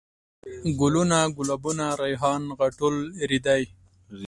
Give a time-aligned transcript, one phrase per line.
[0.79, 2.95] ګلوونه ،ګلابونه ،ريحان ،غاټول
[3.29, 3.63] ،رېدی